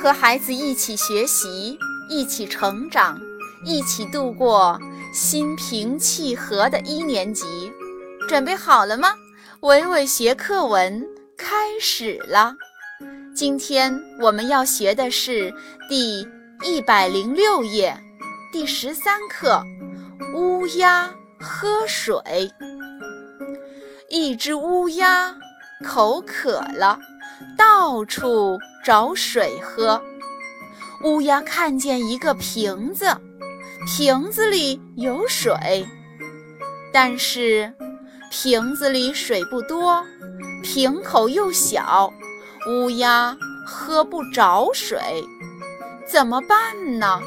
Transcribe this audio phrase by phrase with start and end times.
[0.00, 1.76] 和孩子一起学习，
[2.08, 3.20] 一起成长，
[3.64, 4.78] 一起度过
[5.12, 7.44] 心平气和的一年级。
[8.28, 9.08] 准备好了吗？
[9.62, 11.04] 伟伟学课文
[11.36, 12.54] 开始了。
[13.34, 15.52] 今天我们要学的是
[15.88, 16.20] 第
[16.62, 18.00] 一百零六页，
[18.52, 19.60] 第十三课
[20.32, 22.14] 《乌鸦喝水》。
[24.08, 25.34] 一只乌鸦
[25.84, 26.98] 口渴了，
[27.56, 30.02] 到处找水喝。
[31.04, 33.16] 乌鸦看见一个瓶子，
[33.86, 35.86] 瓶子里有水，
[36.92, 37.72] 但是
[38.30, 40.04] 瓶子里水不多，
[40.62, 42.12] 瓶口又小，
[42.68, 44.98] 乌鸦喝不着水，
[46.06, 47.20] 怎么办呢？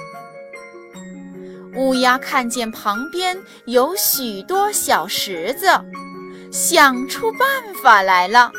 [1.75, 5.67] 乌鸦看见旁边有许多小石子。
[6.51, 7.47] 想出办
[7.81, 8.51] 法来了。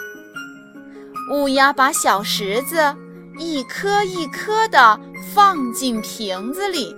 [1.32, 2.94] 乌鸦把小石子
[3.38, 5.00] 一颗一颗地
[5.34, 6.94] 放进瓶子里，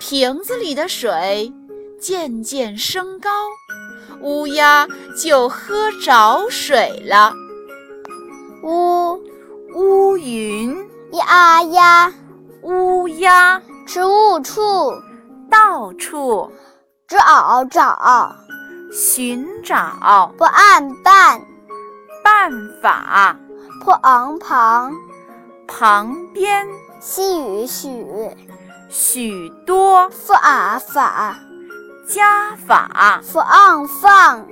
[0.00, 1.52] 瓶子里的水
[2.00, 3.30] 渐渐升高，
[4.20, 7.32] 乌鸦就喝着水了。
[8.64, 9.22] 乌
[9.76, 10.76] 乌云
[11.12, 12.12] 呀呀，
[12.62, 14.92] 乌鸦植物处，
[15.48, 16.50] 到处
[17.06, 18.34] 找找。
[18.92, 21.40] 寻找不按办
[22.24, 23.36] 办法，
[23.84, 24.94] 不昂旁
[25.66, 26.66] 旁边。
[26.98, 28.04] 细雨许
[28.88, 31.38] 许多不啊法
[32.08, 33.20] 加法。
[33.32, 34.46] 不昂放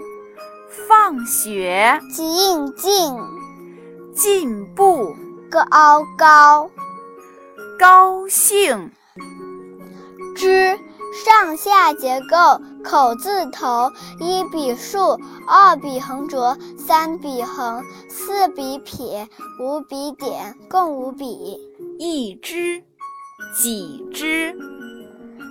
[0.68, 3.16] 放学进进
[4.14, 5.16] 进步。
[5.54, 6.70] 高高
[7.78, 8.90] 高兴。
[10.34, 10.83] 之。
[11.14, 14.98] 上下结构口字头：一笔竖，
[15.46, 19.28] 二笔横折，三笔横，四笔撇，
[19.60, 21.56] 五笔点，共五笔。
[22.00, 22.82] 一只，
[23.56, 24.56] 几只？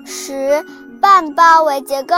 [0.06, 0.66] 十
[1.00, 2.16] 半包围结构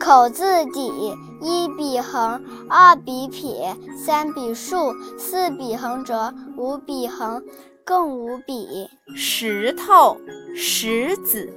[0.00, 7.40] 口字底：一笔横，二笔撇，三笔竖，四笔横折，五笔横，
[7.86, 8.90] 共五笔。
[9.14, 10.16] 石头，
[10.56, 11.54] 石子。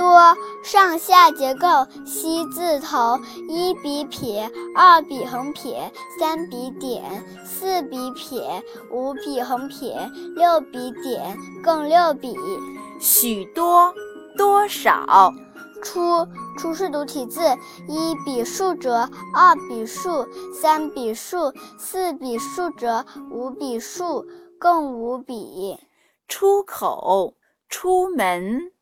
[0.00, 1.68] 多上下结构
[2.06, 12.34] 西字头：一笔撇，二笔横撇，三笔点，四笔撇，五笔横撇，六笔点，共六笔。
[12.98, 13.92] 许多
[14.38, 15.34] 多少？
[15.82, 17.42] 出出是独体字：
[17.86, 20.26] 一笔竖折，二笔竖，
[20.58, 24.24] 三笔竖，四笔竖折，五笔竖，
[24.58, 25.78] 共五笔。
[26.26, 27.34] 出口
[27.68, 28.72] 出门。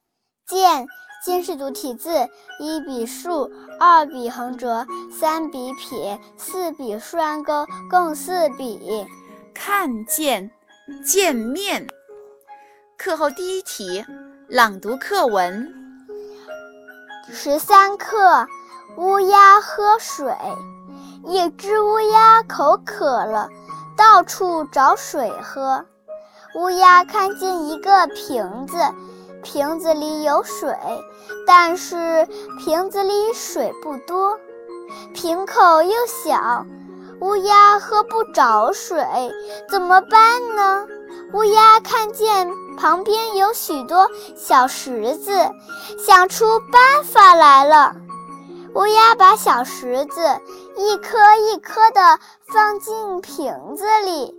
[0.47, 0.87] 见。
[1.21, 2.29] 见是读体字，
[2.61, 9.07] 一笔竖，二笔横折，三笔撇，四笔竖弯钩，共四笔。
[9.53, 10.51] 看见，
[11.05, 11.87] 见面。
[12.97, 14.05] 课后第一题，
[14.49, 15.75] 朗读课文。
[17.31, 18.47] 十三课，
[18.97, 20.33] 乌鸦喝水。
[21.25, 23.49] 一只乌鸦口渴了，
[23.97, 25.85] 到处找水喝。
[26.55, 28.79] 乌鸦看见一个瓶子。
[29.43, 30.77] 瓶子里有水，
[31.47, 32.27] 但是
[32.59, 34.39] 瓶子里水不多，
[35.15, 36.67] 瓶口又小，
[37.21, 39.05] 乌鸦喝不着水，
[39.69, 40.87] 怎么办呢？
[41.33, 45.33] 乌鸦看见旁边有许多小石子，
[45.99, 47.95] 想出办法来了。
[48.75, 50.21] 乌鸦把小石子
[50.77, 54.35] 一颗一颗地放进瓶子里。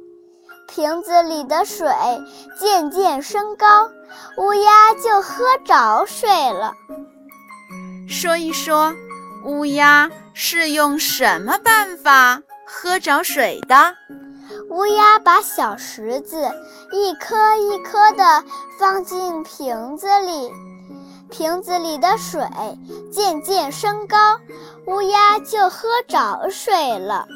[0.69, 1.87] 瓶子里的水
[2.57, 3.89] 渐渐升高，
[4.37, 6.73] 乌鸦就喝着水了。
[8.07, 8.93] 说一说，
[9.45, 13.95] 乌鸦是用什么办法喝着水的？
[14.69, 16.49] 乌鸦把小石子
[16.91, 18.43] 一颗一颗地
[18.79, 20.51] 放进瓶子里，
[21.31, 22.41] 瓶子里的水
[23.11, 24.17] 渐渐升高，
[24.85, 27.27] 乌鸦就喝着水了。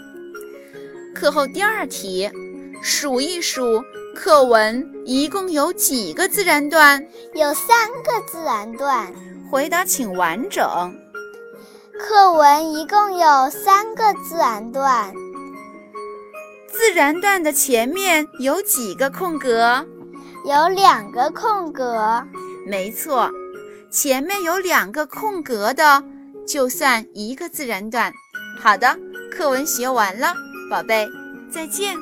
[1.15, 2.31] 课后第二题。
[2.83, 3.81] 数一数，
[4.13, 7.01] 课文一共有几个自然段？
[7.33, 9.09] 有三个自然段。
[9.49, 10.93] 回答请完整。
[11.97, 15.13] 课文一共有三个自然段。
[16.67, 19.85] 自然段的前面有几个空格？
[20.45, 22.21] 有两个空格。
[22.67, 23.31] 没错，
[23.89, 26.03] 前面有两个空格的，
[26.45, 28.11] 就算一个自然段。
[28.59, 28.99] 好的，
[29.31, 30.33] 课文学完了，
[30.69, 31.07] 宝贝，
[31.49, 31.95] 再见。